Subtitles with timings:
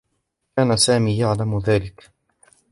[0.57, 2.11] كان سامي يعلم ذلك.